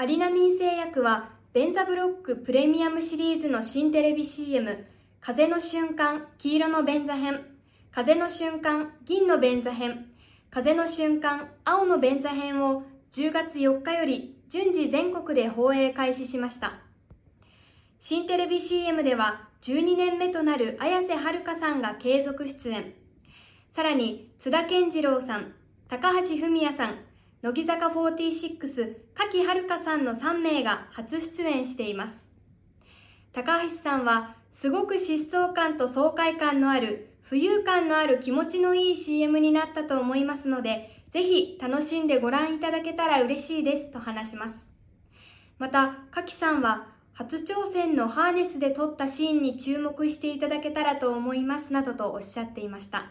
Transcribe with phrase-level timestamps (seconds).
[0.00, 4.86] アリナミン製薬はベンザブロックプレミアムシリーズの新テレビ CM
[5.20, 7.44] かぜの瞬間黄色のベンザ編
[7.90, 10.06] かぜの瞬間銀のベンザ編
[10.50, 16.78] かぜの瞬間青のベンザ編を10月4日より順次全国で放映開始しました。
[17.98, 22.94] 新テレビ CM では12年目となる綾瀬はるかさんが継続出演。
[23.70, 25.52] さらに津田健次郎さん
[25.88, 27.09] 高橋文哉さん
[27.42, 32.12] 乃木坂46柿遥さんの3名が初出演しています。
[33.32, 44.54] 高橋さんはすごく疾走感と爽快感のある浮遊感のある気持ちのいい CM になったと思いますのでぜひ楽しんでご覧いただけたら嬉しいですと話します。
[45.58, 53.06] また柿さんは初挑戦のハーネスで撮ったシーンに注目していただけたらと思いますなどとおっしゃっていました。